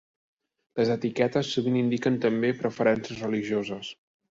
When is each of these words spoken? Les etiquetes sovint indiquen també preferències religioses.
Les 0.79 0.89
etiquetes 0.93 1.51
sovint 1.59 1.77
indiquen 1.83 2.19
també 2.25 2.51
preferències 2.65 3.23
religioses. 3.29 3.95